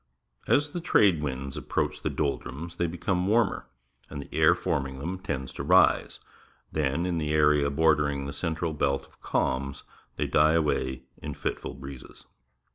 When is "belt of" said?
8.73-9.21